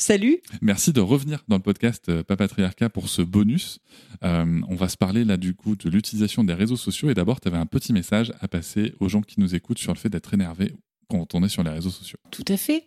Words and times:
Salut. 0.00 0.40
Merci 0.62 0.94
de 0.94 1.00
revenir 1.02 1.44
dans 1.46 1.56
le 1.56 1.62
podcast 1.62 2.08
euh, 2.08 2.22
Papatriarcat 2.22 2.88
pour 2.88 3.10
ce 3.10 3.20
bonus. 3.20 3.80
Euh, 4.24 4.62
on 4.66 4.74
va 4.74 4.88
se 4.88 4.96
parler 4.96 5.26
là 5.26 5.36
du 5.36 5.54
coup 5.54 5.76
de 5.76 5.90
l'utilisation 5.90 6.42
des 6.42 6.54
réseaux 6.54 6.78
sociaux 6.78 7.10
et 7.10 7.14
d'abord 7.14 7.38
tu 7.38 7.48
avais 7.48 7.58
un 7.58 7.66
petit 7.66 7.92
message 7.92 8.32
à 8.40 8.48
passer 8.48 8.94
aux 8.98 9.10
gens 9.10 9.20
qui 9.20 9.38
nous 9.40 9.54
écoutent 9.54 9.78
sur 9.78 9.92
le 9.92 9.98
fait 9.98 10.08
d'être 10.08 10.32
énervé 10.32 10.72
quand 11.10 11.34
on 11.34 11.44
est 11.44 11.50
sur 11.50 11.62
les 11.62 11.70
réseaux 11.70 11.90
sociaux. 11.90 12.18
Tout 12.30 12.46
à 12.48 12.56
fait. 12.56 12.86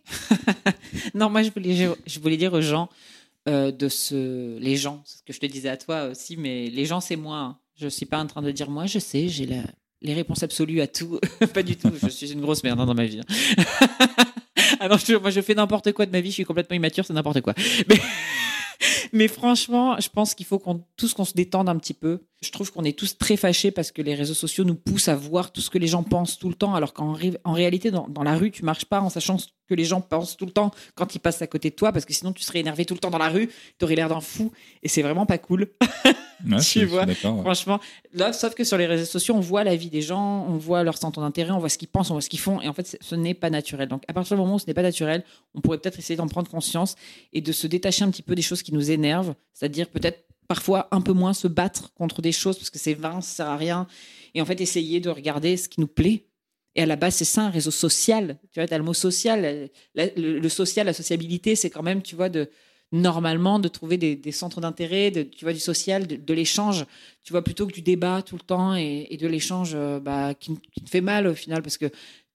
non, 1.14 1.30
moi 1.30 1.44
je 1.44 1.52
voulais, 1.52 1.88
je 2.08 2.20
voulais 2.20 2.38
dire 2.38 2.52
aux 2.52 2.62
gens 2.62 2.90
euh, 3.48 3.72
de 3.72 3.90
ce, 3.90 4.58
les 4.58 4.76
gens, 4.76 5.04
c'est 5.06 5.20
ce 5.20 5.24
que 5.24 5.34
je 5.34 5.40
te 5.40 5.46
disais 5.46 5.70
à 5.70 5.78
toi 5.78 6.06
aussi, 6.06 6.36
mais 6.36 6.72
les 6.72 6.86
gens 6.88 7.00
c'est 7.00 7.16
moi. 7.16 7.38
Hein. 7.38 7.58
Je 7.76 7.90
suis 7.90 8.08
pas 8.08 8.20
en 8.20 8.26
train 8.26 8.42
de 8.42 8.50
dire 8.50 8.72
moi, 8.72 8.88
je 8.88 8.98
sais, 8.98 9.28
j'ai 9.28 9.46
la, 9.46 9.62
les 10.02 10.16
réponses 10.16 10.42
absolues 10.42 10.82
à 10.82 10.88
tout. 10.88 11.20
pas 11.54 11.62
du 11.62 11.76
tout. 11.76 11.92
Je 12.02 12.08
suis 12.08 12.32
une 12.32 12.42
grosse 12.42 12.64
merde 12.64 12.80
hein, 12.80 12.88
dans 12.88 12.96
ma 12.96 13.06
vie. 13.06 13.22
Ah 14.84 14.90
non, 14.90 14.98
je, 14.98 15.16
moi 15.16 15.30
je 15.30 15.40
fais 15.40 15.56
n'importe 15.56 15.94
quoi 15.94 16.06
de 16.06 16.12
ma 16.12 16.20
vie, 16.20 16.30
je 16.30 16.34
suis 16.34 16.44
complètement 16.44 16.76
immature, 16.76 17.06
c'est 17.06 17.14
n'importe 17.14 17.40
quoi. 17.40 17.54
Mais, 17.88 17.96
mais, 19.14 19.30
franchement, 19.30 19.98
je 19.98 20.10
pense 20.10 20.36
qu'il 20.36 20.46
faut 20.46 20.60
qu'on 20.60 20.84
tous 20.98 21.14
qu'on 21.14 21.24
se 21.24 21.32
détende 21.32 21.70
un 21.70 21.78
petit 21.78 21.94
peu. 21.94 22.20
Je 22.44 22.52
trouve 22.52 22.72
qu'on 22.72 22.84
est 22.84 22.98
tous 22.98 23.18
très 23.18 23.38
fâchés 23.38 23.72
parce 23.72 23.92
que 23.92 24.02
les 24.02 24.16
réseaux 24.16 24.34
sociaux 24.34 24.66
nous 24.66 24.76
poussent 24.76 25.08
à 25.08 25.16
voir 25.16 25.52
tout 25.52 25.62
ce 25.62 25.70
que 25.70 25.78
les 25.78 25.88
gens 25.88 26.04
pensent 26.04 26.38
tout 26.38 26.50
le 26.50 26.56
temps, 26.56 26.76
alors 26.76 26.94
qu'en 26.94 27.18
en 27.44 27.54
réalité, 27.54 27.90
dans, 27.90 28.08
dans, 28.10 28.24
la 28.24 28.36
rue, 28.36 28.52
tu 28.52 28.66
marches 28.66 28.86
pas 28.86 29.00
en 29.00 29.10
sachant 29.10 29.38
ce 29.38 29.48
que 29.70 29.74
les 29.74 29.86
gens 29.86 30.02
pensent 30.02 30.36
tout 30.36 30.46
le 30.46 30.52
temps 30.52 30.72
quand 30.96 31.16
ils 31.16 31.20
passent 31.20 31.42
à 31.42 31.48
côté 31.48 31.70
de 31.70 31.76
toi, 31.76 31.92
parce 31.92 32.06
que 32.06 32.14
sinon 32.14 32.34
tu 32.34 32.44
serais 32.44 32.60
énervé 32.60 32.86
tout 32.86 32.94
le 32.94 33.00
temps 33.00 33.10
dans 33.10 33.18
la 33.18 33.30
rue, 33.30 33.50
tu 33.80 33.86
aurais 33.86 33.96
l'air 33.96 34.10
d'un 34.10 34.20
fou, 34.20 34.52
et 34.82 34.90
c'est 34.90 35.02
vraiment 35.02 35.26
pas 35.26 35.38
cool. 35.38 35.70
tu 36.62 36.86
vois, 36.86 37.06
franchement. 37.08 37.80
Là, 38.14 38.34
sauf 38.34 38.54
que 38.54 38.64
sur 38.64 38.78
les 38.78 38.86
réseaux 38.86 39.06
sociaux, 39.06 39.36
on 39.36 39.40
voit 39.40 39.64
la 39.64 39.76
vie 39.76 39.90
des 39.90 40.02
gens, 40.02 40.46
on 40.48 40.58
voit 40.58 40.84
leur 40.84 40.98
centre 40.98 41.22
d'intérêt, 41.22 41.52
on 41.52 41.60
voit 41.60 41.70
ce 41.70 41.78
qu'ils 41.78 41.88
pensent, 41.88 42.10
on 42.12 42.16
voit 42.16 42.22
ce 42.22 42.30
qu'ils 42.30 42.40
font, 42.40 42.62
et 42.62 42.68
en 42.68 42.74
fait, 42.74 42.98
ce 43.00 43.16
n'est 43.16 43.34
pas 43.34 43.50
naturel. 43.50 43.88
Donc, 43.88 44.04
à 44.08 44.14
partir 44.14 44.36
du 44.36 44.42
moment 44.42 44.56
où 44.56 44.60
ce 44.60 44.68
n'est 44.68 44.74
pas 44.74 44.82
naturel, 44.82 45.24
on 45.56 45.62
pourrait 45.62 45.78
peut-être 45.78 46.00
essayer 46.00 46.18
d'en 46.18 46.28
prendre 46.28 46.50
conscience 46.50 46.96
et 47.32 47.42
de 47.42 47.52
se 47.52 47.68
détacher 47.68 48.04
un 48.04 48.12
petit 48.12 48.22
peu 48.22 48.36
des 48.36 48.42
choses 48.42 48.64
qui 48.64 48.74
nous 48.74 48.92
énervent, 48.92 49.34
c'est-à-dire 49.54 49.88
peut-être 49.88 50.26
parfois 50.48 50.88
un 50.92 51.02
peu 51.02 51.14
moins 51.14 51.34
se 51.34 51.48
battre 51.48 51.94
contre 51.94 52.22
des 52.22 52.32
choses 52.32 52.58
parce 52.58 52.70
que 52.70 52.80
c'est 52.80 52.94
vain, 52.94 53.22
ça 53.22 53.36
sert 53.36 53.48
à 53.48 53.58
rien, 53.58 53.88
et 54.34 54.42
en 54.42 54.46
fait 54.46 54.60
essayer 54.62 55.00
de 55.00 55.10
regarder 55.10 55.58
ce 55.58 55.70
qui 55.70 55.80
nous 55.80 55.88
plaît. 55.88 56.26
Et 56.76 56.82
à 56.82 56.86
la 56.88 56.96
base, 56.96 57.16
c'est 57.16 57.26
ça, 57.26 57.44
un 57.44 57.50
réseau 57.52 57.70
social. 57.70 58.40
Tu 58.52 58.60
vois, 58.60 58.68
tu 58.68 58.74
as 58.74 58.78
le 58.80 58.84
mot 58.84 58.96
social. 58.96 59.70
le, 59.96 60.50
social, 60.50 60.88
la 60.88 60.94
sociabilité, 60.94 61.56
c'est 61.56 61.70
quand 61.70 61.84
même, 61.84 62.02
tu 62.02 62.16
vois, 62.16 62.30
de, 62.30 62.50
normalement 62.94 63.58
de 63.58 63.68
trouver 63.68 63.98
des, 63.98 64.32
centres 64.32 64.62
d'intérêt, 64.62 65.12
tu 65.12 65.44
vois, 65.44 65.54
du 65.54 65.60
social, 65.60 66.06
de, 66.08 66.34
l'échange, 66.34 66.86
tu 67.24 67.34
vois, 67.34 67.42
plutôt 67.42 67.66
que 67.66 67.74
du 67.74 67.82
débat 67.82 68.22
tout 68.22 68.36
le 68.36 68.42
temps 68.42 68.76
et, 68.76 69.18
de 69.20 69.28
l'échange 69.28 69.72
euh, 69.74 70.00
bah, 70.00 70.36
qui, 70.36 70.54
te 70.56 70.90
fait 70.90 71.02
mal 71.02 71.28
au 71.28 71.34
final, 71.34 71.64
parce 71.64 71.78
que 71.78 71.90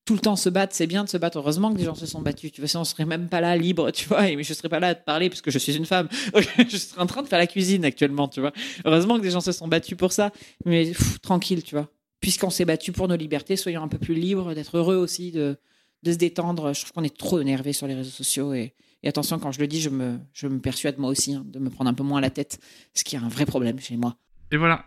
tout 0.09 0.15
le 0.15 0.21
temps 0.21 0.37
se 0.37 0.49
battre, 0.49 0.75
c'est 0.75 0.87
bien 0.87 1.05
de 1.05 1.09
se 1.11 1.19
battre. 1.19 1.37
Heureusement 1.37 1.71
que 1.71 1.77
des 1.77 1.85
gens 1.85 1.95
se 1.95 2.07
sont 2.07 2.23
battus. 2.23 2.51
Tu 2.51 2.63
vois, 2.63 2.69
sinon 2.69 2.81
on 2.81 2.85
serait 2.85 3.05
même 3.05 3.29
pas 3.29 3.43
là 3.43 3.55
libre, 3.59 3.91
tu 3.91 4.09
vois, 4.09 4.27
et 4.31 4.43
je 4.43 4.55
serais 4.55 4.71
pas 4.71 4.81
là 4.81 4.89
à 4.89 4.95
te 4.95 5.05
parler 5.05 5.29
parce 5.29 5.43
que 5.43 5.51
je 5.51 5.59
suis 5.59 5.77
une 5.77 5.85
femme. 5.85 6.09
je 6.35 6.77
serais 6.79 7.03
en 7.03 7.05
train 7.05 7.23
de 7.23 7.29
faire 7.29 7.39
la 7.39 7.47
cuisine 7.47 7.85
actuellement, 7.85 8.27
tu 8.27 8.41
vois. 8.41 8.55
Heureusement 8.87 9.19
que 9.19 9.23
des 9.23 9.31
gens 9.31 9.43
se 9.43 9.53
sont 9.53 9.69
battus 9.69 9.99
pour 9.99 10.13
ça, 10.13 10.33
mais 10.65 10.93
tranquille, 11.21 11.63
tu 11.63 11.75
vois. 11.75 11.91
Puisqu'on 12.21 12.49
s'est 12.49 12.65
battu 12.65 12.91
pour 12.91 13.07
nos 13.07 13.17
libertés, 13.17 13.57
soyons 13.57 13.83
un 13.83 13.89
peu 13.89 13.99
plus 13.99 14.15
libres, 14.15 14.55
d'être 14.55 14.79
heureux 14.79 14.97
aussi, 14.97 15.31
de, 15.31 15.59
de 16.05 16.13
se 16.13 16.17
détendre. 16.17 16.73
Je 16.73 16.81
trouve 16.81 16.93
qu'on 16.93 17.05
est 17.05 17.15
trop 17.15 17.39
énervé 17.41 17.75
sur 17.75 17.87
les 17.87 17.95
réseaux 17.95 18.09
sociaux 18.09 18.55
et 18.55 18.73
attention, 19.05 19.39
quand 19.39 19.53
je 19.53 19.61
le 19.61 19.67
dis, 19.67 19.83
je 19.83 19.91
me, 19.91 20.19
je 20.33 20.47
me 20.47 20.59
persuade 20.59 20.97
moi 20.97 21.11
aussi 21.11 21.35
hein, 21.35 21.45
de 21.45 21.59
me 21.59 21.69
prendre 21.69 21.91
un 21.91 21.95
peu 21.95 22.03
moins 22.03 22.23
la 22.23 22.31
tête, 22.31 22.59
ce 22.95 23.05
qui 23.05 23.15
est 23.15 23.19
un 23.19 23.29
vrai 23.29 23.45
problème 23.45 23.79
chez 23.79 23.99
moi. 23.99 24.17
Et 24.53 24.57
voilà, 24.57 24.87